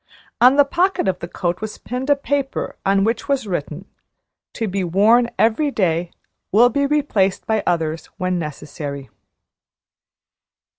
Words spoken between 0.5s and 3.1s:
the pocket of the coat was pinned a paper on